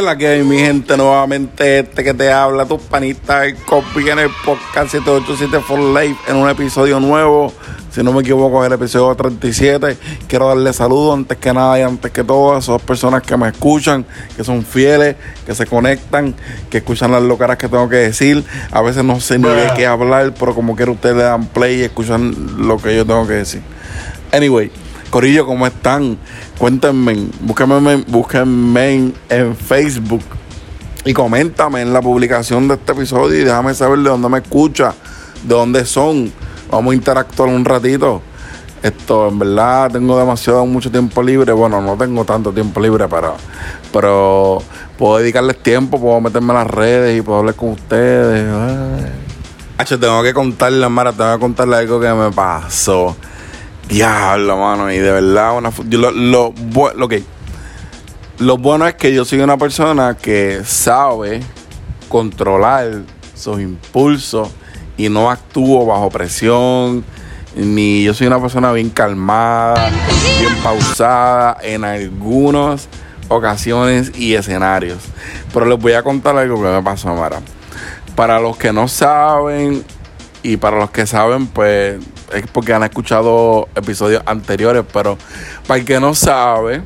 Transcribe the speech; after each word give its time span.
Que 0.00 0.06
la 0.06 0.16
que 0.16 0.26
hay, 0.26 0.42
mi 0.44 0.56
gente, 0.56 0.96
nuevamente 0.96 1.80
este 1.80 2.02
que 2.02 2.14
te 2.14 2.32
habla, 2.32 2.64
tu 2.64 2.78
panita, 2.78 3.44
el 3.44 3.54
copy 3.54 4.08
en 4.08 4.20
el 4.20 4.30
podcast 4.46 4.92
787 4.92 5.60
for 5.60 5.78
Life, 5.78 6.18
en 6.26 6.36
un 6.36 6.48
episodio 6.48 6.98
nuevo. 6.98 7.52
Si 7.90 8.02
no 8.02 8.10
me 8.10 8.22
equivoco, 8.22 8.64
es 8.64 8.68
el 8.68 8.72
episodio 8.72 9.14
37. 9.14 9.98
Quiero 10.26 10.48
darle 10.48 10.72
saludos 10.72 11.18
antes 11.18 11.36
que 11.36 11.52
nada 11.52 11.78
y 11.78 11.82
antes 11.82 12.10
que 12.12 12.24
todo 12.24 12.56
a 12.56 12.60
esas 12.60 12.80
personas 12.80 13.22
que 13.24 13.36
me 13.36 13.48
escuchan, 13.48 14.06
que 14.34 14.42
son 14.42 14.64
fieles, 14.64 15.16
que 15.44 15.54
se 15.54 15.66
conectan, 15.66 16.34
que 16.70 16.78
escuchan 16.78 17.12
las 17.12 17.22
locaras 17.22 17.58
que 17.58 17.68
tengo 17.68 17.86
que 17.90 17.96
decir. 17.96 18.42
A 18.70 18.80
veces 18.80 19.04
no 19.04 19.20
sé 19.20 19.38
ni 19.38 19.50
de 19.50 19.70
qué 19.76 19.86
hablar, 19.86 20.32
pero 20.32 20.54
como 20.54 20.76
quiera 20.76 20.92
ustedes 20.92 21.16
le 21.16 21.24
dan 21.24 21.44
play 21.44 21.80
y 21.80 21.82
escuchan 21.82 22.34
lo 22.66 22.78
que 22.78 22.96
yo 22.96 23.04
tengo 23.04 23.26
que 23.26 23.34
decir. 23.34 23.60
Anyway. 24.32 24.70
Corillo, 25.10 25.44
¿cómo 25.44 25.66
están? 25.66 26.16
Cuéntenme, 26.56 27.26
búsquenme, 27.40 27.96
búsquenme 28.06 29.12
en, 29.28 29.56
Facebook 29.56 30.22
y 31.04 31.12
coméntame 31.12 31.80
en 31.80 31.92
la 31.92 32.00
publicación 32.00 32.68
de 32.68 32.74
este 32.74 32.92
episodio 32.92 33.40
y 33.40 33.44
déjame 33.44 33.74
saber 33.74 33.98
de 33.98 34.08
dónde 34.08 34.28
me 34.28 34.38
escucha, 34.38 34.94
de 35.42 35.54
dónde 35.54 35.84
son. 35.84 36.32
Vamos 36.70 36.92
a 36.92 36.94
interactuar 36.94 37.48
un 37.48 37.64
ratito. 37.64 38.22
Esto, 38.84 39.28
en 39.28 39.38
verdad, 39.40 39.90
tengo 39.90 40.16
demasiado 40.16 40.64
mucho 40.64 40.92
tiempo 40.92 41.22
libre. 41.24 41.52
Bueno, 41.52 41.82
no 41.82 41.96
tengo 41.96 42.24
tanto 42.24 42.52
tiempo 42.52 42.80
libre, 42.80 43.08
pero, 43.08 43.34
pero 43.92 44.62
puedo 44.96 45.18
dedicarles 45.18 45.60
tiempo, 45.60 46.00
puedo 46.00 46.20
meterme 46.20 46.52
en 46.52 46.58
las 46.58 46.68
redes 46.68 47.18
y 47.18 47.22
puedo 47.22 47.40
hablar 47.40 47.56
con 47.56 47.70
ustedes. 47.70 48.48
Ay. 48.48 49.88
Tengo 49.98 50.22
que 50.22 50.32
contarle, 50.32 50.88
Mara, 50.88 51.12
tengo 51.12 51.34
que 51.34 51.40
contarle 51.40 51.76
algo 51.76 51.98
que 51.98 52.12
me 52.12 52.30
pasó. 52.30 53.16
Diablo, 53.90 54.56
mano. 54.56 54.90
Y 54.90 54.98
de 54.98 55.10
verdad, 55.10 55.56
una, 55.56 55.72
lo, 55.90 56.10
lo, 56.12 56.54
lo, 56.94 57.08
que, 57.08 57.24
lo 58.38 58.56
bueno 58.56 58.86
es 58.86 58.94
que 58.94 59.12
yo 59.12 59.24
soy 59.24 59.40
una 59.40 59.58
persona 59.58 60.16
que 60.16 60.62
sabe 60.64 61.42
controlar 62.08 63.02
sus 63.34 63.60
impulsos 63.60 64.48
y 64.96 65.08
no 65.08 65.30
actúo 65.30 65.84
bajo 65.86 66.08
presión. 66.08 67.04
Ni 67.56 68.04
yo 68.04 68.14
soy 68.14 68.28
una 68.28 68.40
persona 68.40 68.70
bien 68.72 68.90
calmada, 68.90 69.90
bien 70.38 70.54
pausada 70.62 71.56
en 71.62 71.84
algunas 71.84 72.88
ocasiones 73.28 74.12
y 74.14 74.34
escenarios. 74.34 74.98
Pero 75.52 75.66
les 75.66 75.78
voy 75.78 75.94
a 75.94 76.04
contar 76.04 76.36
algo 76.36 76.62
que 76.62 76.68
me 76.68 76.82
pasó, 76.82 77.12
Mara. 77.14 77.40
Para 78.14 78.38
los 78.38 78.56
que 78.56 78.72
no 78.72 78.86
saben 78.86 79.84
y 80.44 80.58
para 80.58 80.78
los 80.78 80.92
que 80.92 81.06
saben, 81.06 81.48
pues 81.48 81.98
es 82.32 82.46
porque 82.46 82.72
han 82.72 82.82
escuchado 82.82 83.68
episodios 83.74 84.22
anteriores, 84.26 84.84
pero 84.92 85.18
para 85.66 85.80
el 85.80 85.86
que 85.86 86.00
no 86.00 86.14
sabe 86.14 86.82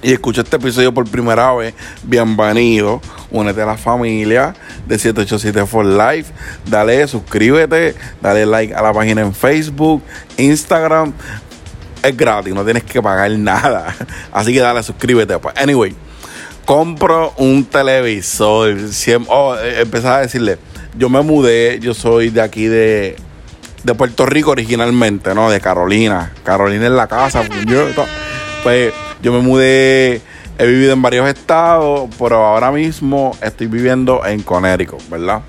y 0.00 0.12
escucha 0.12 0.42
este 0.42 0.56
episodio 0.56 0.94
por 0.94 1.08
primera 1.10 1.52
vez, 1.54 1.74
bienvenido. 2.04 3.00
Únete 3.30 3.62
a 3.62 3.66
la 3.66 3.76
familia 3.76 4.54
de 4.86 4.96
787 4.96 5.66
for 5.66 5.84
Life. 5.84 6.32
Dale, 6.66 7.06
suscríbete, 7.08 7.96
dale 8.22 8.46
like 8.46 8.72
a 8.74 8.80
la 8.80 8.92
página 8.92 9.22
en 9.22 9.34
Facebook, 9.34 10.02
Instagram. 10.36 11.12
Es 12.02 12.16
gratis, 12.16 12.54
no 12.54 12.64
tienes 12.64 12.84
que 12.84 13.02
pagar 13.02 13.30
nada. 13.32 13.92
Así 14.32 14.52
que 14.52 14.60
dale, 14.60 14.84
suscríbete. 14.84 15.36
Pues, 15.40 15.54
anyway, 15.58 15.94
compro 16.64 17.34
un 17.36 17.64
televisor. 17.64 18.76
oh, 19.26 19.56
eh, 19.56 19.80
empezaba 19.80 20.18
a 20.18 20.20
decirle, 20.20 20.58
yo 20.96 21.08
me 21.08 21.22
mudé, 21.22 21.80
yo 21.80 21.92
soy 21.92 22.30
de 22.30 22.40
aquí 22.40 22.66
de 22.66 23.16
de 23.88 23.94
Puerto 23.94 24.26
Rico 24.26 24.50
originalmente, 24.50 25.34
¿no? 25.34 25.50
De 25.50 25.60
Carolina. 25.60 26.30
Carolina 26.44 26.86
en 26.86 26.96
la 26.96 27.06
casa. 27.06 27.42
Pues 28.62 28.92
yo 29.22 29.32
me 29.32 29.40
mudé, 29.40 30.20
he 30.58 30.66
vivido 30.66 30.92
en 30.92 31.00
varios 31.00 31.26
estados, 31.26 32.10
pero 32.18 32.44
ahora 32.44 32.70
mismo 32.70 33.34
estoy 33.40 33.66
viviendo 33.66 34.26
en 34.26 34.42
Connecticut, 34.42 35.08
¿verdad? 35.08 35.40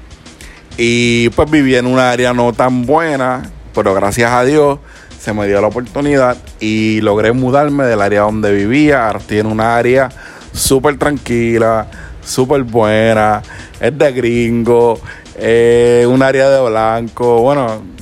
Y 0.77 1.27
pues 1.31 1.51
viví 1.51 1.75
en 1.75 1.85
una 1.85 2.11
área 2.11 2.33
no 2.33 2.53
tan 2.53 2.85
buena, 2.85 3.43
pero 3.75 3.93
gracias 3.93 4.31
a 4.31 4.45
Dios 4.45 4.79
se 5.19 5.33
me 5.33 5.45
dio 5.45 5.59
la 5.59 5.67
oportunidad 5.67 6.37
y 6.61 7.01
logré 7.01 7.33
mudarme 7.33 7.83
del 7.83 8.01
área 8.01 8.21
donde 8.21 8.53
vivía. 8.53 9.07
Ahora 9.07 9.19
estoy 9.19 9.39
en 9.39 9.47
una 9.47 9.75
área 9.75 10.07
súper 10.53 10.97
tranquila, 10.97 11.87
súper 12.23 12.63
buena, 12.63 13.41
es 13.81 13.97
de 13.97 14.11
gringo, 14.13 15.01
es 15.37 16.07
un 16.07 16.23
área 16.23 16.49
de 16.49 16.69
blanco. 16.69 17.41
Bueno, 17.41 17.98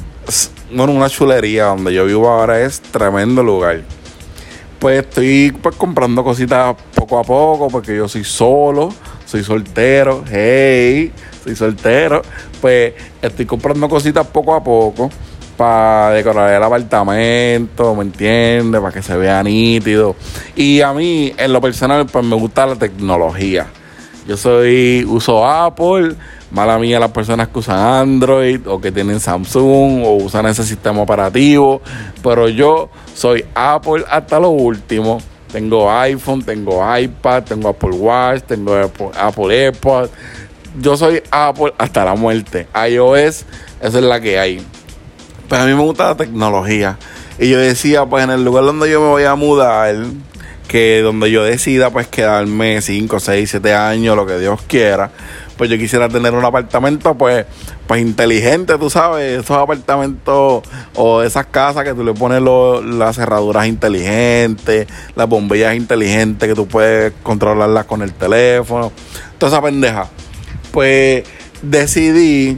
bueno, 0.72 0.94
una 0.94 1.10
chulería 1.10 1.66
donde 1.66 1.94
yo 1.94 2.06
vivo 2.06 2.30
ahora 2.30 2.62
es 2.62 2.82
tremendo 2.82 3.44
lugar. 3.44 3.82
Pues 4.80 5.00
estoy 5.00 5.52
pues, 5.62 5.76
comprando 5.76 6.24
cositas 6.24 6.76
poco 6.94 7.18
a 7.18 7.24
poco 7.24 7.68
porque 7.70 7.96
yo 7.96 8.08
soy 8.08 8.24
solo, 8.24 8.94
soy 9.26 9.44
soltero, 9.44 10.24
hey, 10.30 11.12
soy 11.44 11.56
soltero. 11.56 12.22
Pues 12.62 12.94
estoy 13.22 13.46
comprando 13.46 13.90
cositas 13.90 14.28
poco 14.28 14.54
a 14.54 14.64
poco 14.64 15.10
para 15.56 16.12
decorar 16.12 16.54
el 16.54 16.62
apartamento, 16.62 17.96
¿me 17.96 18.04
entiendes? 18.04 18.80
Para 18.80 18.94
que 18.94 19.02
se 19.02 19.18
vea 19.18 19.42
nítido. 19.42 20.16
Y 20.56 20.82
a 20.82 20.94
mí, 20.94 21.34
en 21.36 21.52
lo 21.52 21.60
personal, 21.60 22.06
pues 22.06 22.24
me 22.24 22.36
gusta 22.36 22.68
la 22.68 22.76
tecnología. 22.76 23.68
Yo 24.28 24.38
soy, 24.38 25.06
uso 25.08 25.48
Apple 25.48 26.16
Mala 26.50 26.80
mía 26.80 26.98
las 26.98 27.12
personas 27.12 27.50
que 27.50 27.60
usan 27.60 27.78
Android 27.78 28.62
o 28.68 28.80
que 28.80 28.90
tienen 28.90 29.20
Samsung 29.20 30.04
o 30.06 30.16
usan 30.16 30.46
ese 30.46 30.64
sistema 30.64 31.02
operativo. 31.02 31.82
Pero 32.24 32.48
yo 32.48 32.90
soy 33.14 33.44
Apple 33.54 34.06
hasta 34.10 34.40
lo 34.40 34.50
último. 34.50 35.20
Tengo 35.52 35.92
iPhone, 35.92 36.44
tengo 36.44 36.82
iPad, 36.98 37.44
tengo 37.44 37.70
Apple 37.70 37.92
Watch, 37.92 38.44
tengo 38.44 38.76
Apple, 38.76 39.66
AirPods. 39.66 40.10
Yo 40.80 40.96
soy 40.96 41.22
Apple 41.32 41.74
hasta 41.78 42.06
la 42.06 42.16
muerte. 42.16 42.68
iOS, 42.90 43.46
esa 43.82 43.98
es 44.00 44.04
la 44.04 44.22
que 44.22 44.40
hay. 44.40 44.66
Pues 45.50 45.60
a 45.60 45.66
mí 45.66 45.74
me 45.74 45.82
gusta 45.82 46.10
la 46.10 46.16
tecnología. 46.16 46.98
Y 47.40 47.50
yo 47.50 47.60
decía, 47.60 48.06
pues 48.06 48.24
en 48.24 48.30
el 48.30 48.46
lugar 48.46 48.64
donde 48.64 48.90
yo 48.90 49.02
me 49.02 49.08
voy 49.08 49.24
a 49.24 49.36
mudar, 49.36 49.96
que 50.68 51.02
donde 51.02 51.32
yo 51.32 51.44
decida 51.44 51.90
pues 51.90 52.08
quedarme 52.08 52.82
5, 52.82 53.20
6, 53.20 53.50
7 53.50 53.74
años, 53.74 54.16
lo 54.16 54.26
que 54.26 54.38
Dios 54.38 54.62
quiera, 54.68 55.12
pues 55.58 55.70
yo 55.70 55.78
quisiera 55.78 56.08
tener 56.08 56.34
un 56.34 56.46
apartamento 56.46 57.16
pues, 57.16 57.46
pues 57.88 58.02
inteligente, 58.02 58.78
tú 58.78 58.90
sabes, 58.90 59.42
esos 59.44 59.58
apartamentos 59.58 60.64
o 60.96 61.24
esas 61.24 61.48
casas 61.48 61.84
que 61.84 61.94
tú 61.94 62.04
le 62.04 62.14
pones 62.14 62.42
las 62.86 63.16
cerraduras 63.16 63.68
inteligentes, 63.68 64.88
las 65.16 65.28
bombillas 65.28 65.76
inteligentes 65.76 66.48
que 66.48 66.56
tú 66.56 66.68
puedes 66.68 67.14
controlarlas 67.24 67.86
con 67.86 68.02
el 68.02 68.14
teléfono, 68.14 68.92
toda 69.38 69.52
esa 69.52 69.62
pendeja. 69.62 70.08
Pues 70.72 71.24
decidí 71.62 72.58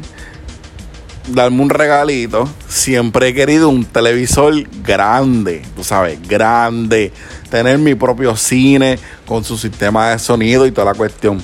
darme 1.30 1.62
un 1.62 1.70
regalito. 1.70 2.50
Siempre 2.68 3.30
he 3.30 3.34
querido 3.34 3.70
un 3.70 3.86
televisor 3.86 4.54
grande, 4.84 5.62
tú 5.76 5.84
sabes, 5.84 6.20
grande. 6.28 7.12
Tener 7.50 7.78
mi 7.78 7.96
propio 7.96 8.36
cine 8.36 9.00
con 9.26 9.44
su 9.44 9.58
sistema 9.58 10.12
de 10.12 10.20
sonido 10.20 10.66
y 10.66 10.72
toda 10.72 10.92
la 10.92 10.98
cuestión. 10.98 11.42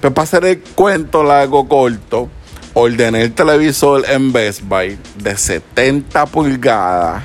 Pues 0.00 0.12
para 0.12 0.24
hacer 0.24 0.44
el 0.44 0.60
cuento 0.74 1.22
largo 1.22 1.68
corto, 1.68 2.28
ordené 2.74 3.22
el 3.22 3.32
televisor 3.32 4.04
en 4.10 4.32
Best 4.32 4.62
Buy 4.62 4.98
de 5.16 5.36
70 5.36 6.26
pulgadas, 6.26 7.22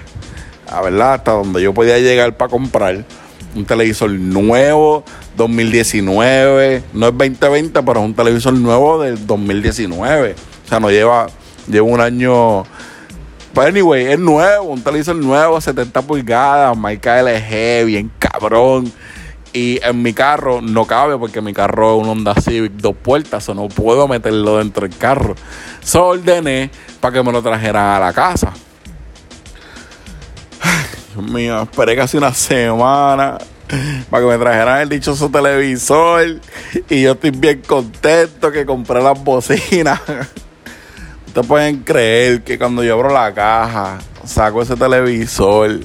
verdad, 0.84 1.16
hasta 1.16 1.32
donde 1.32 1.62
yo 1.62 1.74
podía 1.74 1.98
llegar 1.98 2.38
para 2.38 2.50
comprar 2.50 3.04
un 3.56 3.66
televisor 3.66 4.12
nuevo, 4.12 5.04
2019, 5.36 6.84
no 6.94 7.08
es 7.08 7.18
2020, 7.18 7.84
pero 7.84 8.00
es 8.00 8.06
un 8.06 8.14
televisor 8.14 8.54
nuevo 8.54 9.02
del 9.02 9.26
2019. 9.26 10.36
O 10.66 10.70
sea, 10.70 10.80
no 10.80 10.92
lleva, 10.92 11.28
lleva 11.68 11.88
un 11.88 12.00
año. 12.00 12.64
Pero 13.54 13.68
anyway, 13.68 14.06
es 14.06 14.20
nuevo, 14.20 14.66
un 14.66 14.84
televisor 14.84 15.16
nuevo, 15.16 15.60
70 15.60 16.02
pulgadas, 16.04 16.78
marca 16.78 17.22
LG, 17.22 17.86
bien 17.86 18.12
cabrón. 18.20 18.92
Y 19.52 19.80
en 19.84 20.04
mi 20.04 20.14
carro 20.14 20.62
no 20.62 20.86
cabe 20.86 21.18
porque 21.18 21.42
mi 21.42 21.54
carro 21.54 21.96
es 21.96 22.04
un 22.04 22.10
Honda 22.10 22.36
Civic 22.36 22.74
dos 22.74 22.96
puertas, 22.96 23.50
o 23.50 23.56
no 23.56 23.68
puedo 23.68 24.08
meterlo 24.08 24.60
dentro 24.60 24.88
del 24.88 24.96
carro. 24.96 25.36
So 25.82 26.10
ordené 26.10 26.70
para 27.00 27.16
que 27.16 27.24
me 27.24 27.32
lo 27.32 27.42
trajeran 27.42 27.96
a 27.96 28.00
la 28.00 28.14
casa. 28.14 28.54
Dios 31.16 31.32
mío, 31.32 31.64
esperé 31.64 31.96
casi 31.96 32.18
una 32.18 32.34
semana 32.34 33.40
para 34.10 34.24
que 34.24 34.30
me 34.30 34.38
trajeran 34.38 34.82
el 34.82 34.90
dichoso 34.90 35.30
televisor. 35.30 36.40
Y 36.90 37.02
yo 37.02 37.14
estoy 37.14 37.32
bien 37.32 37.62
contento 37.66 38.52
que 38.52 38.66
compré 38.66 39.02
las 39.02 39.22
bocinas. 39.24 40.00
Ustedes 41.30 41.46
pueden 41.46 41.84
creer 41.84 42.44
que 42.44 42.58
cuando 42.58 42.84
yo 42.84 42.96
abro 42.96 43.14
la 43.14 43.32
caja, 43.32 44.00
saco 44.26 44.64
ese 44.64 44.76
televisor 44.76 45.80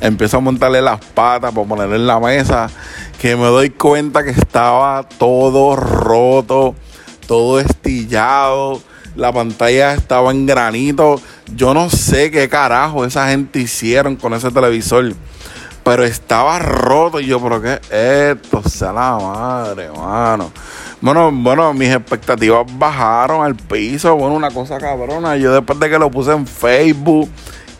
empiezo 0.00 0.38
a 0.38 0.40
montarle 0.40 0.82
las 0.82 0.98
patas 1.04 1.52
para 1.52 1.68
ponerle 1.68 1.94
en 1.94 2.06
la 2.08 2.18
mesa, 2.18 2.68
que 3.20 3.36
me 3.36 3.44
doy 3.44 3.70
cuenta 3.70 4.24
que 4.24 4.30
estaba 4.30 5.04
todo 5.04 5.76
roto, 5.76 6.74
todo 7.28 7.60
estillado, 7.60 8.82
la 9.14 9.32
pantalla 9.32 9.94
estaba 9.94 10.32
en 10.32 10.46
granito. 10.46 11.20
Yo 11.54 11.74
no 11.74 11.88
sé 11.88 12.32
qué 12.32 12.48
carajo 12.48 13.04
esa 13.04 13.28
gente 13.28 13.60
hicieron 13.60 14.16
con 14.16 14.34
ese 14.34 14.50
televisor. 14.50 15.14
pero 15.84 16.02
estaba 16.02 16.58
roto. 16.58 17.20
Y 17.20 17.26
yo, 17.26 17.40
¿pero 17.40 17.62
qué 17.62 17.74
es 17.74 18.36
esto? 18.36 18.68
Sea 18.68 18.92
la 18.92 19.16
madre, 19.16 19.90
mano. 19.92 20.50
Bueno, 21.02 21.32
bueno, 21.32 21.74
mis 21.74 21.90
expectativas 21.90 22.64
bajaron 22.78 23.44
al 23.44 23.56
piso. 23.56 24.14
Bueno, 24.14 24.36
una 24.36 24.52
cosa 24.52 24.78
cabrona. 24.78 25.36
Yo 25.36 25.52
después 25.52 25.80
de 25.80 25.90
que 25.90 25.98
lo 25.98 26.12
puse 26.12 26.30
en 26.30 26.46
Facebook 26.46 27.28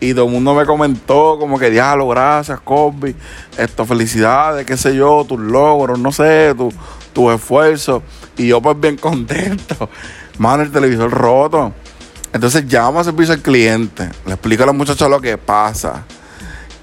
y 0.01 0.13
todo 0.13 0.25
el 0.25 0.31
mundo 0.31 0.53
me 0.53 0.65
comentó 0.65 1.37
como 1.39 1.57
que 1.57 1.69
diablo, 1.69 2.09
gracias, 2.09 2.59
Kobe. 2.59 3.15
Esto, 3.57 3.85
felicidades, 3.85 4.65
qué 4.65 4.75
sé 4.75 4.93
yo, 4.93 5.25
tus 5.25 5.39
logros, 5.39 5.97
no 5.97 6.11
sé, 6.11 6.53
tus 6.53 6.73
tu 7.13 7.31
esfuerzos. 7.31 8.03
Y 8.35 8.47
yo 8.47 8.61
pues 8.61 8.77
bien 8.77 8.97
contento. 9.01 9.89
Mano, 10.37 10.63
el 10.63 10.71
televisor 10.73 11.09
roto. 11.09 11.71
Entonces 12.33 12.65
llamo 12.65 12.99
a 12.99 13.05
servicio 13.05 13.33
al 13.33 13.41
cliente. 13.41 14.09
Le 14.25 14.33
explico 14.33 14.63
a 14.63 14.65
la 14.65 14.73
muchacha 14.73 15.07
lo 15.07 15.21
que 15.21 15.37
pasa. 15.37 16.03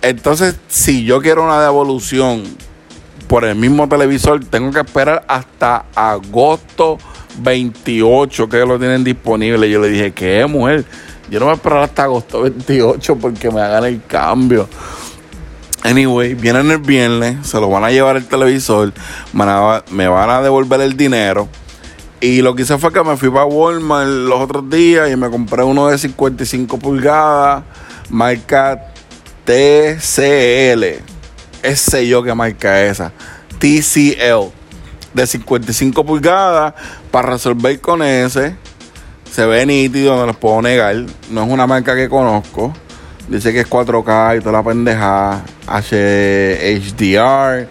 Entonces, 0.00 0.56
si 0.68 1.04
yo 1.04 1.20
quiero 1.20 1.44
una 1.44 1.60
devolución 1.60 2.44
por 3.30 3.44
el 3.44 3.54
mismo 3.54 3.88
televisor, 3.88 4.44
tengo 4.44 4.72
que 4.72 4.80
esperar 4.80 5.24
hasta 5.28 5.84
agosto 5.94 6.98
28 7.38 8.48
que 8.48 8.58
lo 8.66 8.76
tienen 8.76 9.04
disponible. 9.04 9.70
Yo 9.70 9.78
le 9.78 9.88
dije, 9.88 10.10
¿qué, 10.10 10.44
mujer? 10.46 10.84
Yo 11.30 11.38
no 11.38 11.44
voy 11.46 11.52
a 11.52 11.54
esperar 11.54 11.84
hasta 11.84 12.02
agosto 12.02 12.42
28 12.42 13.18
porque 13.18 13.52
me 13.52 13.60
hagan 13.60 13.84
el 13.84 14.02
cambio. 14.04 14.68
Anyway, 15.84 16.34
vienen 16.34 16.72
el 16.72 16.78
viernes, 16.78 17.46
se 17.46 17.60
lo 17.60 17.70
van 17.70 17.84
a 17.84 17.92
llevar 17.92 18.16
el 18.16 18.26
televisor, 18.26 18.92
me 19.32 20.08
van 20.08 20.30
a 20.30 20.42
devolver 20.42 20.80
el 20.80 20.96
dinero. 20.96 21.48
Y 22.20 22.42
lo 22.42 22.56
que 22.56 22.62
hice 22.62 22.78
fue 22.78 22.92
que 22.92 23.04
me 23.04 23.16
fui 23.16 23.30
para 23.30 23.44
Walmart 23.44 24.08
los 24.08 24.40
otros 24.40 24.68
días 24.68 25.08
y 25.08 25.14
me 25.14 25.30
compré 25.30 25.62
uno 25.62 25.86
de 25.86 25.98
55 25.98 26.80
pulgadas, 26.80 27.62
marca 28.08 28.92
TCL. 29.44 31.09
Ese 31.62 32.06
yo 32.06 32.22
que 32.22 32.34
marca 32.34 32.84
esa. 32.84 33.12
TCL. 33.58 34.52
De 35.12 35.26
55 35.26 36.06
pulgadas 36.06 36.74
para 37.10 37.30
resolver 37.30 37.80
con 37.80 38.02
ese. 38.02 38.54
Se 39.30 39.44
ve 39.44 39.66
nítido, 39.66 40.16
no 40.16 40.26
los 40.26 40.36
puedo 40.36 40.62
negar. 40.62 40.94
No 41.30 41.44
es 41.44 41.50
una 41.50 41.66
marca 41.66 41.94
que 41.94 42.08
conozco. 42.08 42.72
Dice 43.28 43.52
que 43.52 43.60
es 43.60 43.68
4K 43.68 44.38
y 44.38 44.40
toda 44.40 44.52
la 44.52 44.62
pendeja. 44.62 45.42
HDR 45.66 47.68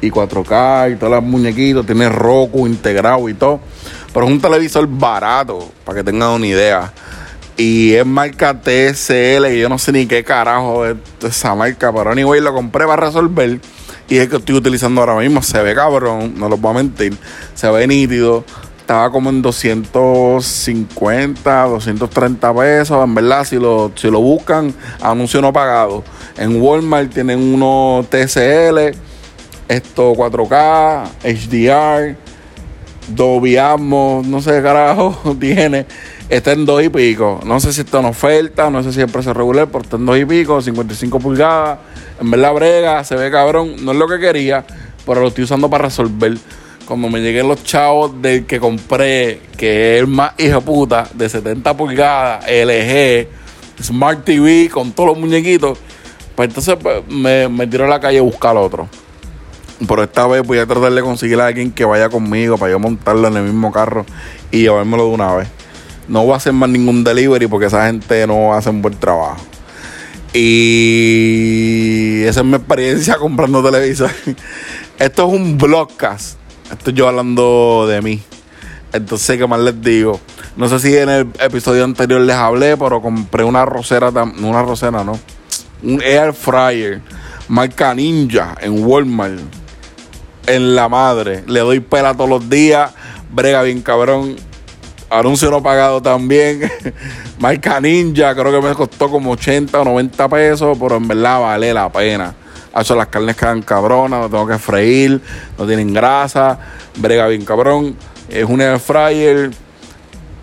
y 0.00 0.10
4K 0.10 0.92
y 0.92 0.96
todas 0.96 1.12
las 1.12 1.22
muñequitos. 1.22 1.86
Tiene 1.86 2.08
Roku 2.08 2.66
integrado 2.66 3.28
y 3.28 3.34
todo. 3.34 3.60
Pero 4.12 4.26
es 4.26 4.32
un 4.32 4.40
televisor 4.40 4.88
barato, 4.88 5.70
para 5.84 5.98
que 5.98 6.04
tengan 6.04 6.30
una 6.30 6.46
idea. 6.46 6.92
Y 7.60 7.92
es 7.92 8.06
marca 8.06 8.58
TCL, 8.58 9.52
y 9.52 9.60
yo 9.60 9.68
no 9.68 9.78
sé 9.78 9.92
ni 9.92 10.06
qué 10.06 10.24
carajo 10.24 10.86
es 10.86 10.96
esa 11.22 11.54
marca, 11.54 11.92
pero 11.92 12.10
anyway 12.10 12.40
lo 12.40 12.54
compré 12.54 12.86
para 12.86 13.04
resolver. 13.04 13.60
Y 14.08 14.16
es 14.16 14.30
que 14.30 14.36
estoy 14.36 14.54
utilizando 14.54 15.02
ahora 15.02 15.16
mismo. 15.16 15.42
Se 15.42 15.60
ve 15.60 15.74
cabrón, 15.74 16.36
no 16.38 16.48
los 16.48 16.58
voy 16.58 16.70
a 16.70 16.74
mentir. 16.76 17.14
Se 17.54 17.70
ve 17.70 17.86
nítido. 17.86 18.46
Estaba 18.78 19.12
como 19.12 19.28
en 19.28 19.42
250, 19.42 21.64
230 21.64 22.54
pesos. 22.54 23.04
En 23.04 23.14
verdad, 23.14 23.44
si 23.44 23.56
lo, 23.56 23.92
si 23.94 24.10
lo 24.10 24.20
buscan, 24.20 24.72
anuncio 25.02 25.42
no 25.42 25.52
pagado. 25.52 26.02
En 26.38 26.62
Walmart 26.62 27.12
tienen 27.12 27.40
uno 27.40 28.06
TCL, 28.08 28.96
esto 29.68 30.14
4K, 30.14 31.10
HDR, 31.24 32.16
Dolby 33.14 33.56
no 33.56 34.40
sé 34.40 34.52
qué 34.52 34.62
carajo 34.62 35.36
tiene. 35.38 35.84
Está 36.30 36.52
en 36.52 36.64
dos 36.64 36.80
y 36.80 36.88
pico. 36.88 37.40
No 37.44 37.58
sé 37.58 37.72
si 37.72 37.80
está 37.80 37.98
en 37.98 38.04
oferta, 38.04 38.70
no 38.70 38.84
sé 38.84 38.92
si 38.92 39.00
es 39.00 39.10
precio 39.10 39.34
regular, 39.34 39.66
pero 39.66 39.82
está 39.82 39.96
en 39.96 40.06
dos 40.06 40.16
y 40.16 40.24
pico, 40.24 40.62
55 40.62 41.18
pulgadas. 41.18 41.80
En 42.20 42.30
verdad 42.30 42.54
brega, 42.54 43.02
se 43.02 43.16
ve 43.16 43.32
cabrón. 43.32 43.84
No 43.84 43.90
es 43.90 43.98
lo 43.98 44.06
que 44.06 44.20
quería, 44.20 44.64
pero 45.04 45.22
lo 45.22 45.28
estoy 45.28 45.42
usando 45.42 45.68
para 45.68 45.86
resolver. 45.86 46.38
Cuando 46.86 47.08
me 47.08 47.18
lleguen 47.18 47.48
los 47.48 47.64
chavos 47.64 48.22
del 48.22 48.46
que 48.46 48.60
compré, 48.60 49.40
que 49.56 49.96
es 49.96 50.00
el 50.02 50.06
más 50.06 50.34
hijo 50.38 50.60
puta, 50.60 51.08
de 51.12 51.28
70 51.28 51.76
pulgadas, 51.76 52.44
LG, 52.48 53.82
Smart 53.82 54.24
TV, 54.24 54.70
con 54.70 54.92
todos 54.92 55.08
los 55.08 55.18
muñequitos, 55.18 55.78
pues 56.36 56.48
entonces 56.48 56.76
pues, 56.80 57.08
me, 57.08 57.48
me 57.48 57.66
tiro 57.66 57.86
a 57.86 57.88
la 57.88 57.98
calle 57.98 58.18
a 58.18 58.22
buscar 58.22 58.56
otro. 58.56 58.88
Pero 59.84 60.04
esta 60.04 60.28
vez 60.28 60.46
voy 60.46 60.58
a 60.58 60.66
tratar 60.66 60.92
de 60.92 61.02
conseguir 61.02 61.40
a 61.40 61.48
alguien 61.48 61.72
que 61.72 61.84
vaya 61.84 62.08
conmigo 62.08 62.56
para 62.56 62.70
yo 62.70 62.78
montarlo 62.78 63.26
en 63.26 63.36
el 63.36 63.42
mismo 63.42 63.72
carro 63.72 64.06
y 64.52 64.62
llevármelo 64.62 65.06
de 65.06 65.10
una 65.10 65.34
vez. 65.34 65.59
No 66.10 66.24
voy 66.24 66.32
a 66.32 66.38
hacer 66.38 66.52
más 66.52 66.68
ningún 66.68 67.04
delivery 67.04 67.46
porque 67.46 67.66
esa 67.66 67.86
gente 67.86 68.26
no 68.26 68.52
hace 68.52 68.68
un 68.68 68.82
buen 68.82 68.98
trabajo. 68.98 69.36
Y 70.34 72.22
esa 72.24 72.40
es 72.40 72.46
mi 72.46 72.56
experiencia 72.56 73.16
comprando 73.18 73.62
televisor. 73.62 74.10
Esto 74.98 75.28
es 75.28 75.32
un 75.32 75.56
blogcast. 75.56 76.36
Estoy 76.72 76.94
yo 76.94 77.06
hablando 77.06 77.86
de 77.88 78.02
mí. 78.02 78.20
Entonces, 78.92 79.38
¿qué 79.38 79.46
más 79.46 79.60
les 79.60 79.80
digo? 79.80 80.18
No 80.56 80.68
sé 80.68 80.80
si 80.80 80.96
en 80.96 81.10
el 81.10 81.28
episodio 81.38 81.84
anterior 81.84 82.20
les 82.22 82.34
hablé, 82.34 82.76
pero 82.76 83.00
compré 83.00 83.44
una 83.44 83.64
rosera, 83.64 84.08
una 84.08 84.62
rosera, 84.62 85.04
no. 85.04 85.16
Un 85.84 86.02
air 86.02 86.32
fryer, 86.32 87.02
marca 87.46 87.94
Ninja, 87.94 88.56
en 88.60 88.84
Walmart. 88.84 89.38
En 90.48 90.74
la 90.74 90.88
madre. 90.88 91.44
Le 91.46 91.60
doy 91.60 91.78
pela 91.78 92.14
todos 92.14 92.28
los 92.28 92.50
días. 92.50 92.90
Brega 93.32 93.62
bien 93.62 93.80
cabrón 93.80 94.49
anuncio 95.10 95.50
no 95.50 95.62
pagado 95.62 96.00
también. 96.00 96.70
Marca 97.38 97.80
Ninja, 97.80 98.34
creo 98.34 98.60
que 98.60 98.68
me 98.68 98.74
costó 98.74 99.10
como 99.10 99.32
80 99.32 99.80
o 99.80 99.84
90 99.84 100.28
pesos, 100.28 100.78
pero 100.80 100.96
en 100.96 101.08
verdad 101.08 101.40
vale 101.40 101.74
la 101.74 101.90
pena. 101.90 102.34
Hecho, 102.74 102.94
las 102.94 103.08
carnes 103.08 103.36
quedan 103.36 103.62
cabronas, 103.62 104.20
no 104.20 104.30
tengo 104.30 104.46
que 104.46 104.58
freír, 104.58 105.20
no 105.58 105.66
tienen 105.66 105.92
grasa, 105.92 106.58
brega 106.96 107.26
bien 107.26 107.44
cabrón. 107.44 107.96
Es 108.28 108.44
un 108.44 108.60
air 108.60 108.78
fryer, 108.78 109.50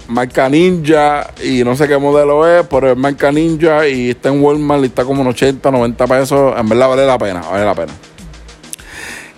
marca 0.10 0.50
Ninja, 0.50 1.30
y 1.42 1.64
no 1.64 1.75
sé 1.78 1.88
qué 1.88 1.98
modelo 1.98 2.46
es, 2.46 2.68
pero 2.68 2.92
es 2.92 2.98
marca 2.98 3.31
Ninja 3.31 3.88
y 3.88 4.10
está 4.10 4.28
en 4.30 4.42
Walmart 4.42 4.84
y 4.84 4.88
está 4.88 5.06
como 5.06 5.22
en 5.22 5.28
80, 5.30 5.72
90 5.72 6.08
pesos. 6.08 6.54
En 6.58 6.68
verdad 6.68 6.90
vale 6.90 7.06
la 7.06 7.18
pena, 7.18 7.42
vale 7.42 7.64
la 7.64 7.75
pena. 7.75 7.94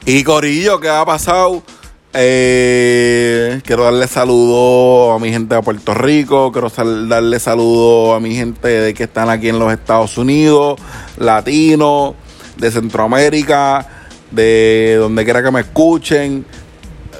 Y 0.06 0.24
Corillo, 0.24 0.80
¿qué 0.80 0.90
ha 0.90 1.06
pasado? 1.06 1.62
Eh, 2.12 3.62
quiero 3.66 3.84
darle 3.84 4.08
saludo 4.08 5.14
a 5.14 5.20
mi 5.20 5.32
gente 5.32 5.54
de 5.54 5.62
Puerto 5.62 5.94
Rico, 5.94 6.52
quiero 6.52 6.70
darle 7.08 7.40
saludo 7.40 8.16
a 8.16 8.20
mi 8.20 8.34
gente 8.36 8.68
de 8.68 8.94
que 8.96 9.04
están 9.04 9.30
aquí 9.30 9.50
en 9.50 9.60
los 9.60 9.72
Estados 9.72 10.18
Unidos, 10.18 10.80
latinos, 11.18 12.16
de 12.58 12.72
Centroamérica, 12.72 13.88
de 14.32 14.98
donde 15.00 15.24
quiera 15.24 15.44
que 15.44 15.52
me 15.52 15.60
escuchen. 15.60 16.46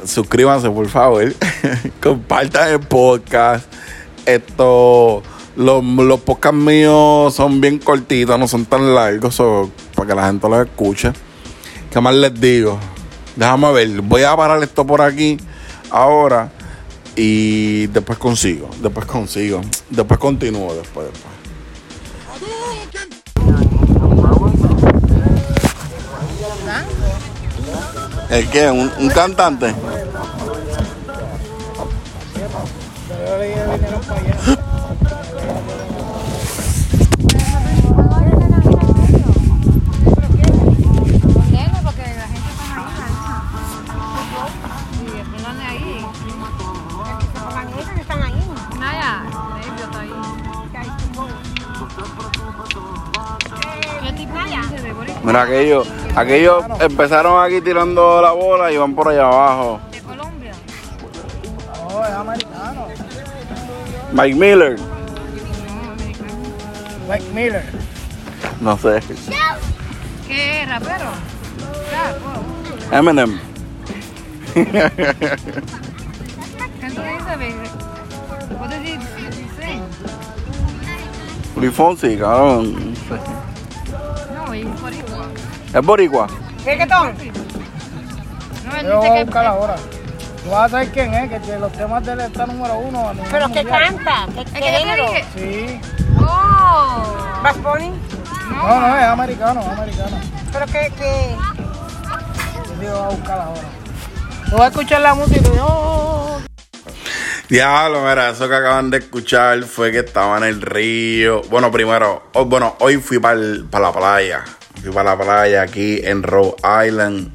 Suscríbanse, 0.06 0.72
por 0.72 0.88
favor. 0.88 1.34
Compartan 2.02 2.70
el 2.70 2.80
podcast. 2.80 3.72
Esto, 4.26 5.22
los, 5.56 5.84
los 5.84 6.20
podcasts 6.22 6.58
míos 6.58 7.36
son 7.36 7.62
bien 7.62 7.78
cortitos, 7.78 8.40
no 8.40 8.48
son 8.48 8.66
tan 8.66 8.96
largos, 8.96 9.40
para 9.94 10.08
que 10.08 10.16
la 10.16 10.28
gente 10.28 10.50
los 10.50 10.66
escuche. 10.66 11.12
¿Qué 11.92 12.02
más 12.02 12.16
les 12.16 12.40
digo? 12.40 12.80
Déjame 13.40 13.72
ver, 13.72 14.02
voy 14.02 14.24
a 14.24 14.36
parar 14.36 14.62
esto 14.62 14.86
por 14.86 15.02
aquí 15.02 15.38
ahora 15.92 16.52
y 17.16 17.88
después 17.88 18.20
consigo, 18.20 18.70
después 18.82 19.06
consigo, 19.06 19.62
después 19.90 20.20
continúo, 20.20 20.74
después, 20.74 21.08
después. 21.08 21.34
¿El 28.30 28.50
qué? 28.50 28.70
¿Un, 28.70 28.92
un 29.00 29.08
cantante? 29.08 29.74
Mira, 55.24 55.42
aquellos, 55.44 55.88
aquellos 56.16 56.64
empezaron 56.80 57.44
aquí 57.44 57.62
tirando 57.62 58.22
la 58.22 58.32
bola 58.32 58.72
y 58.72 58.78
van 58.78 58.96
por 58.96 59.10
allá 59.10 59.28
abajo. 59.28 59.80
¿De 59.92 60.00
Colombia? 60.02 60.52
No, 61.90 62.06
es 62.06 62.12
americano. 62.12 62.88
Mike 64.12 64.36
Miller. 64.36 64.80
No, 64.80 65.92
americano. 65.92 66.34
Mike 67.10 67.26
Miller. 67.34 67.66
No 68.62 68.78
sé. 68.78 69.02
¿Qué 70.28 70.64
es, 70.64 70.70
rapero? 70.70 71.10
Eminem. 72.92 73.40
Luis 81.56 81.74
Fonsi, 81.74 82.18
cabrón. 82.18 82.96
No, 84.92 85.24
he 85.74 85.80
¿Es 85.80 85.86
boricua? 85.86 86.28
¿Reggaetón? 86.66 87.14
No, 88.66 88.82
Yo 88.82 88.98
voy 88.98 89.06
dice 89.06 89.10
a 89.10 89.18
que... 89.18 89.24
buscar 89.26 89.46
ahora. 89.46 89.76
Tú 90.44 90.50
vas 90.52 90.66
a 90.66 90.70
saber 90.70 90.90
quién 90.92 91.14
es, 91.14 91.30
que 91.30 91.40
de 91.40 91.60
los 91.60 91.72
temas 91.74 92.06
de 92.06 92.14
él 92.14 92.22
está 92.22 92.46
número 92.46 92.78
uno. 92.78 93.12
Pero 93.30 93.48
que 93.50 93.64
mundial. 93.64 93.96
canta, 93.96 94.26
que, 94.34 94.42
Es 94.42 94.52
que 94.52 94.62
género. 94.62 95.08
Sí. 95.36 95.82
¡Oh! 96.22 97.04
Bad 97.44 97.56
Bunny. 97.58 97.92
No, 98.50 98.80
no, 98.80 98.98
es 98.98 99.04
americano, 99.06 99.62
es 99.62 99.68
americano. 99.68 100.18
Pero 100.52 100.66
que, 100.66 100.92
que 100.98 101.36
Yo 102.66 102.82
digo, 102.82 102.94
voy 102.94 103.04
a 103.04 103.16
buscar 103.16 103.40
ahora. 103.40 103.62
Tú 104.50 104.56
vas 104.56 104.62
a 104.62 104.68
escuchar 104.68 105.02
la 105.02 105.14
música 105.14 105.42
y 105.54 105.56
yo... 105.58 106.40
Diablo, 107.50 108.02
mira, 108.02 108.30
eso 108.30 108.48
que 108.48 108.56
acaban 108.56 108.90
de 108.92 108.98
escuchar 109.00 109.64
fue 109.64 109.92
que 109.92 110.00
estaba 110.00 110.38
en 110.38 110.44
el 110.44 110.62
río. 110.62 111.42
Bueno, 111.50 111.72
primero, 111.72 112.24
oh, 112.34 112.46
bueno, 112.46 112.76
hoy 112.80 112.98
fui 112.98 113.20
para 113.20 113.36
la 113.38 113.92
playa. 113.92 114.44
Fui 114.82 114.92
para 114.92 115.16
la 115.16 115.22
playa 115.22 115.62
aquí 115.62 116.00
en 116.04 116.24
Rhode 116.24 116.56
Island. 116.88 117.32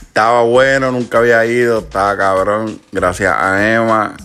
Estaba 0.00 0.42
bueno, 0.42 0.92
nunca 0.92 1.18
había 1.18 1.44
ido, 1.44 1.80
estaba 1.80 2.16
cabrón. 2.16 2.80
Gracias 2.92 3.34
a 3.36 3.74
Emma. 3.74 4.16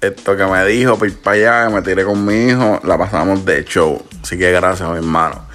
Esto 0.00 0.36
que 0.36 0.44
me 0.44 0.64
dijo, 0.66 0.98
para 0.98 1.12
ir 1.12 1.18
para 1.20 1.36
allá, 1.36 1.70
me 1.70 1.80
tiré 1.82 2.04
con 2.04 2.24
mi 2.24 2.48
hijo, 2.48 2.80
la 2.82 2.98
pasamos 2.98 3.44
de 3.44 3.64
show. 3.64 4.04
Así 4.20 4.36
que 4.36 4.50
gracias, 4.50 4.88
mi 4.90 4.96
hermano. 4.96 5.46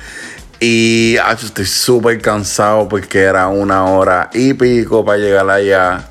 Y 0.61 1.17
ah, 1.21 1.33
estoy 1.33 1.65
súper 1.65 2.21
cansado 2.21 2.87
porque 2.87 3.23
era 3.23 3.47
una 3.47 3.83
hora 3.85 4.29
y 4.33 4.53
pico 4.53 5.03
para 5.03 5.17
llegar 5.17 5.49
allá. 5.49 6.09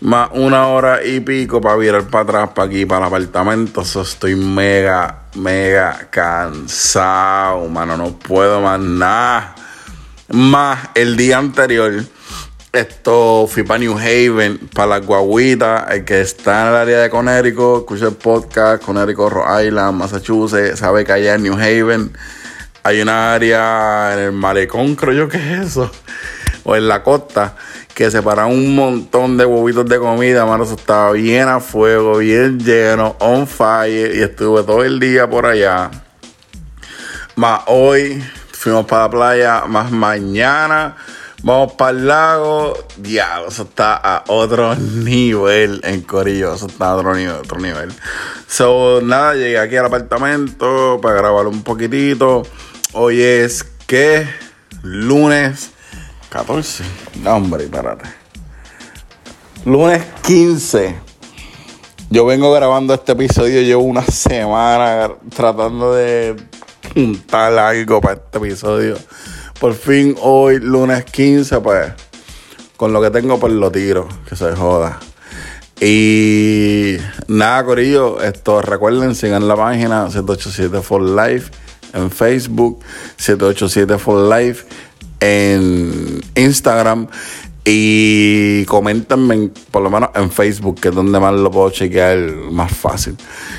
Más 0.00 0.30
una 0.32 0.66
hora 0.68 1.04
y 1.04 1.20
pico 1.20 1.60
para 1.60 1.76
virar 1.76 2.04
para 2.08 2.24
atrás, 2.24 2.50
para 2.54 2.68
aquí, 2.68 2.86
para 2.86 3.00
el 3.00 3.08
apartamento. 3.08 3.84
So, 3.84 4.00
estoy 4.00 4.34
mega, 4.34 5.24
mega 5.34 6.08
cansado, 6.10 7.68
mano. 7.68 7.98
No 7.98 8.18
puedo 8.18 8.62
más 8.62 8.80
nada. 8.80 9.54
Más 10.28 10.78
el 10.94 11.16
día 11.16 11.36
anterior, 11.36 12.02
esto 12.72 13.46
fui 13.46 13.64
para 13.64 13.80
New 13.80 13.98
Haven, 13.98 14.58
para 14.72 14.86
la 14.86 14.98
guaguita, 15.00 15.88
el 15.90 16.04
que 16.04 16.20
está 16.20 16.62
en 16.62 16.68
el 16.68 16.74
área 16.76 16.98
de 17.00 17.10
Connecticut, 17.10 17.80
escucha 17.80 18.06
el 18.06 18.14
podcast, 18.14 18.82
Connecticut, 18.84 19.32
Rhode 19.32 19.66
Island, 19.66 19.98
Massachusetts, 19.98 20.78
sabe 20.78 21.04
que 21.04 21.12
allá 21.12 21.34
en 21.34 21.42
New 21.42 21.54
Haven 21.54 22.12
hay 22.84 23.00
una 23.02 23.34
área 23.34 24.12
en 24.14 24.18
el 24.20 24.32
malecón, 24.32 24.94
creo 24.94 25.12
yo 25.12 25.28
que 25.28 25.38
es 25.38 25.66
eso, 25.66 25.90
o 26.62 26.76
en 26.76 26.86
la 26.86 27.02
costa, 27.02 27.56
que 27.94 28.10
separa 28.10 28.46
un 28.46 28.74
montón 28.74 29.36
de 29.36 29.44
huevitos 29.44 29.86
de 29.86 29.98
comida, 29.98 30.46
mano, 30.46 30.64
eso 30.64 30.74
estaba 30.74 31.12
bien 31.12 31.48
a 31.48 31.60
fuego, 31.60 32.18
bien 32.18 32.58
lleno, 32.58 33.16
on 33.20 33.46
fire, 33.46 34.14
y 34.14 34.22
estuve 34.22 34.62
todo 34.62 34.84
el 34.84 34.98
día 35.00 35.28
por 35.28 35.46
allá. 35.46 35.90
Más 37.36 37.62
hoy 37.66 38.22
fuimos 38.52 38.86
para 38.86 39.04
la 39.04 39.10
playa, 39.10 39.64
más 39.66 39.90
mañana 39.90 40.96
vamos 41.42 41.72
para 41.72 41.90
el 41.90 42.06
lago. 42.06 42.74
Diablo, 42.96 43.48
eso 43.48 43.62
está 43.62 43.96
a 43.96 44.24
otro 44.28 44.74
nivel 44.76 45.80
en 45.84 46.02
Corillo. 46.02 46.54
Eso 46.54 46.66
está 46.66 46.90
a 46.90 46.96
otro 46.96 47.14
nivel, 47.14 47.36
otro 47.36 47.58
nivel. 47.58 47.92
So, 48.46 49.00
nada, 49.02 49.34
llegué 49.34 49.58
aquí 49.58 49.76
al 49.76 49.86
apartamento 49.86 50.98
para 51.00 51.16
grabar 51.16 51.46
un 51.46 51.62
poquitito. 51.62 52.42
Hoy 52.92 53.22
es 53.22 53.64
que 53.86 54.26
lunes 54.82 55.70
14. 56.30 56.84
No, 57.22 57.36
hombre, 57.36 57.64
espérate. 57.64 58.08
Lunes 59.64 60.02
15. 60.22 60.94
Yo 62.08 62.24
vengo 62.24 62.52
grabando 62.52 62.94
este 62.94 63.12
episodio, 63.12 63.62
llevo 63.62 63.82
una 63.82 64.02
semana 64.04 65.10
tratando 65.34 65.92
de 65.94 66.36
juntar 66.94 67.58
algo 67.58 68.00
para 68.00 68.14
este 68.14 68.38
episodio. 68.38 68.96
Por 69.60 69.74
fin 69.74 70.16
hoy, 70.22 70.58
lunes 70.60 71.04
15, 71.04 71.60
pues, 71.60 71.92
con 72.76 72.92
lo 72.92 73.02
que 73.02 73.10
tengo, 73.10 73.38
pues 73.38 73.52
lo 73.52 73.70
tiro, 73.70 74.08
que 74.28 74.34
se 74.34 74.54
joda. 74.56 74.98
Y 75.80 76.96
nada, 77.28 77.64
Corillo, 77.64 78.20
esto 78.22 78.62
recuerden, 78.62 79.14
sigan 79.14 79.48
la 79.48 79.56
página 79.56 80.10
787 80.10 80.80
for 80.82 81.02
Life 81.02 81.50
en 81.92 82.10
Facebook, 82.10 82.80
787 83.16 83.98
for 83.98 84.38
Life 84.38 84.66
en 85.20 86.20
Instagram. 86.34 87.08
Y 87.64 88.64
coméntenme, 88.64 89.50
por 89.70 89.82
lo 89.82 89.90
menos 89.90 90.10
en 90.14 90.30
Facebook, 90.30 90.80
que 90.80 90.88
es 90.88 90.94
donde 90.94 91.20
más 91.20 91.34
lo 91.34 91.50
puedo 91.50 91.70
chequear 91.70 92.18
más 92.50 92.72
fácil. 92.72 93.16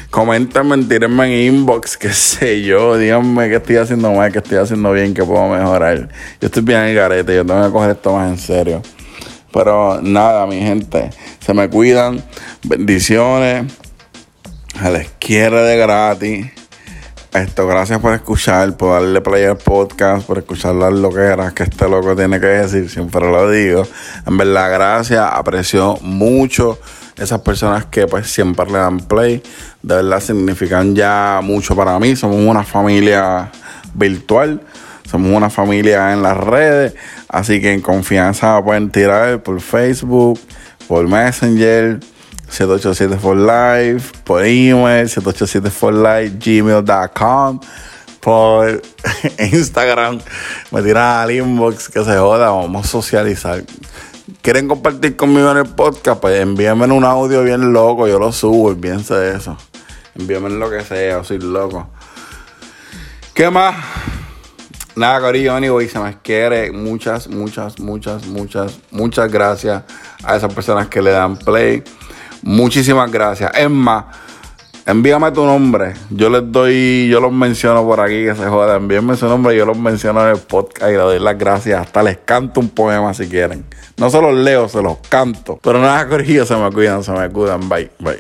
Coméntenme, 0.10 0.78
tírenme 0.86 1.26
en 1.26 1.56
inbox, 1.56 1.98
qué 2.00 2.10
sé 2.10 2.64
yo, 2.64 2.98
díganme 2.98 3.48
qué 3.48 3.58
estoy 3.58 3.78
haciendo 3.78 4.12
mal, 4.12 4.32
qué 4.32 4.40
estoy 4.40 4.58
haciendo 4.58 4.92
bien, 4.92 5.14
qué 5.14 5.24
puedo 5.24 5.48
mejorar. 5.48 6.10
Yo 6.42 6.48
estoy 6.48 6.64
bien 6.64 6.80
en 6.80 6.86
el 6.88 6.96
garete, 6.96 7.36
yo 7.36 7.46
tengo 7.46 7.64
que 7.64 7.72
coger 7.72 7.92
esto 7.92 8.14
más 8.14 8.30
en 8.30 8.38
serio. 8.40 8.82
Pero 9.54 10.02
nada, 10.02 10.48
mi 10.48 10.60
gente, 10.60 11.12
se 11.40 11.54
me 11.54 11.70
cuidan, 11.70 12.24
bendiciones, 12.64 13.72
se 14.82 14.92
les 14.92 15.10
quiere 15.20 15.62
de 15.62 15.78
gratis. 15.78 16.61
Esto, 17.34 17.66
gracias 17.66 17.98
por 18.00 18.14
escuchar, 18.14 18.76
por 18.76 18.92
darle 18.92 19.22
play 19.22 19.46
al 19.46 19.56
podcast, 19.56 20.28
por 20.28 20.38
escuchar 20.38 20.76
las 20.76 20.92
loqueras 20.92 21.54
que 21.54 21.64
este 21.64 21.88
loco 21.88 22.14
tiene 22.14 22.42
que 22.42 22.48
decir, 22.48 22.90
siempre 22.90 23.22
lo 23.22 23.50
digo. 23.50 23.88
En 24.28 24.38
verdad, 24.38 24.70
gracias, 24.70 25.30
aprecio 25.32 25.98
mucho 26.02 26.78
esas 27.18 27.40
personas 27.40 27.86
que 27.86 28.06
pues 28.06 28.30
siempre 28.30 28.66
le 28.66 28.80
dan 28.80 29.00
play. 29.00 29.42
De 29.82 29.96
verdad 29.96 30.20
significan 30.20 30.94
ya 30.94 31.40
mucho 31.42 31.74
para 31.74 31.98
mí. 32.00 32.18
Somos 32.18 32.36
una 32.36 32.64
familia 32.66 33.50
virtual, 33.94 34.60
somos 35.10 35.32
una 35.34 35.50
familia 35.50 36.12
en 36.12 36.24
las 36.24 36.36
redes, 36.36 36.96
así 37.30 37.62
que 37.62 37.72
en 37.72 37.80
confianza 37.80 38.62
pueden 38.62 38.90
tirar 38.90 39.42
por 39.42 39.62
Facebook, 39.62 40.38
por 40.86 41.08
Messenger. 41.08 41.98
787 42.52 43.18
for 43.18 43.36
life, 43.38 44.12
por 44.26 44.46
email, 44.46 45.08
787 45.08 45.72
for 45.72 45.94
life, 45.94 46.38
gmail.com, 46.38 47.60
por 48.20 48.82
Instagram, 49.40 50.20
me 50.70 50.82
tiran 50.82 51.22
al 51.22 51.32
inbox 51.32 51.88
que 51.88 52.04
se 52.04 52.18
joda, 52.18 52.50
vamos 52.50 52.86
a 52.86 52.90
socializar. 52.90 53.64
¿Quieren 54.42 54.68
compartir 54.68 55.16
conmigo 55.16 55.50
en 55.52 55.58
el 55.58 55.66
podcast? 55.66 56.20
Pues 56.20 56.40
envíenme 56.40 56.86
un 56.86 57.06
audio 57.06 57.42
bien 57.44 57.72
loco, 57.72 58.08
yo 58.08 58.20
lo 58.20 58.32
subo, 58.32 58.70
olvídense 58.70 59.14
de 59.16 59.38
eso. 59.38 59.58
Envíenme 60.16 60.50
lo 60.50 60.70
que 60.70 60.82
sea, 60.82 61.24
soy 61.24 61.40
loco. 61.40 61.90
¿Qué 63.34 63.50
más? 63.50 63.76
Nada, 64.96 65.22
Corillo, 65.22 65.56
anyway, 65.56 65.88
se 65.88 66.00
me 66.00 66.18
quiere. 66.22 66.72
Muchas, 66.72 67.30
muchas, 67.30 67.80
muchas, 67.80 68.28
muchas, 68.28 68.80
muchas 68.92 69.32
gracias 69.32 69.84
a 70.22 70.36
esas 70.36 70.54
personas 70.54 70.90
que 70.90 71.02
le 71.02 71.12
dan 71.12 71.38
play. 71.38 71.82
Muchísimas 72.44 73.12
gracias. 73.12 73.52
Es 73.56 73.70
más, 73.70 74.06
envíame 74.86 75.32
tu 75.32 75.46
nombre. 75.46 75.94
Yo 76.10 76.30
les 76.30 76.52
doy, 76.52 77.08
yo 77.10 77.20
los 77.20 77.32
menciono 77.32 77.84
por 77.84 78.00
aquí 78.00 78.24
que 78.26 78.36
se 78.36 78.46
joda. 78.48 78.78
Envíenme 78.78 79.16
su 79.16 79.28
nombre, 79.28 79.56
yo 79.56 79.66
los 79.66 79.78
menciono 79.78 80.22
en 80.24 80.36
el 80.36 80.40
podcast 80.42 80.90
y 80.92 80.96
les 80.96 81.02
doy 81.04 81.20
las 81.20 81.38
gracias. 81.38 81.80
Hasta 81.82 82.02
les 82.04 82.18
canto 82.26 82.60
un 82.60 82.70
poema 82.70 83.14
si 83.14 83.28
quieren. 83.28 83.66
No 83.98 84.10
se 84.10 84.20
los 84.22 84.34
leo, 84.34 84.68
se 84.68 84.82
los 84.82 84.98
canto. 85.10 85.60
Pero 85.62 85.80
nada, 85.80 86.08
Corillo, 86.08 86.46
se 86.46 86.56
me 86.56 86.72
cuidan, 86.72 87.04
se 87.04 87.12
me 87.12 87.30
cuidan. 87.30 87.70
Bye, 87.70 87.92
bye. 88.00 88.20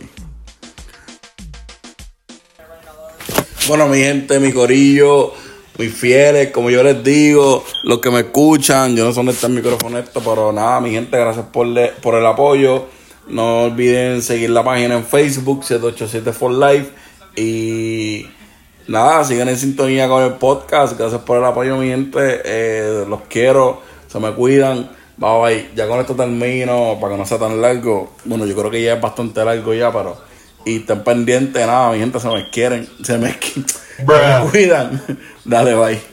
Bueno, 3.68 3.88
mi 3.88 4.00
gente, 4.00 4.40
mi 4.40 4.52
corillo, 4.52 5.34
mis 5.78 5.94
fieles, 5.94 6.52
como 6.52 6.70
yo 6.70 6.84
les 6.84 7.04
digo, 7.04 7.64
los 7.84 8.00
que 8.00 8.10
me 8.10 8.20
escuchan, 8.22 8.96
yo 8.96 9.06
no 9.06 9.12
sé 9.12 9.18
dónde 9.18 9.32
está 9.32 9.48
el 9.48 9.54
micrófono 9.54 9.98
esto, 10.00 10.20
pero 10.20 10.52
nada, 10.52 10.82
mi 10.82 10.92
gente, 10.92 11.18
gracias 11.18 11.46
por, 11.54 11.68
le- 11.68 11.90
por 12.02 12.16
el 12.16 12.26
apoyo. 12.26 12.86
No 13.32 13.64
olviden 13.64 14.22
seguir 14.22 14.50
la 14.50 14.64
página 14.64 14.96
en 14.96 15.06
Facebook, 15.06 15.64
787 15.64 16.34
for 16.34 16.52
Life. 16.52 16.92
Y 17.36 18.28
nada, 18.88 19.24
sigan 19.24 19.48
en 19.48 19.58
sintonía 19.58 20.10
con 20.10 20.22
el 20.22 20.34
podcast. 20.34 20.98
Gracias 21.00 21.22
por 21.22 21.38
el 21.38 21.46
apoyo, 21.46 21.78
mi 21.78 21.88
gente. 21.88 22.42
Eh, 22.44 23.06
los 23.08 23.22
quiero, 23.30 23.82
se 24.08 24.20
me 24.20 24.34
cuidan. 24.34 24.90
Bye 25.16 25.42
bye. 25.42 25.70
Ya 25.76 25.88
con 25.88 26.00
esto 26.00 26.14
termino 26.14 26.98
para 27.00 27.14
que 27.14 27.20
no 27.20 27.26
sea 27.26 27.38
tan 27.38 27.62
largo. 27.62 28.14
Bueno, 28.26 28.46
yo 28.46 28.56
creo 28.56 28.70
que 28.70 28.84
ya 28.84 28.96
es 28.96 29.02
bastante 29.02 29.46
largo 29.46 29.74
ya, 29.74 29.92
pero. 29.92 30.18
Y 30.66 30.78
estén 30.78 31.04
pendientes, 31.04 31.66
nada, 31.66 31.92
mi 31.92 32.00
gente, 32.00 32.20
se 32.20 32.28
me 32.28 32.50
quieren. 32.50 32.88
Se 33.02 33.18
me, 33.18 33.32
se 33.40 34.04
me 34.04 34.50
cuidan. 34.52 35.02
Dale, 35.46 35.74
bye. 35.74 36.11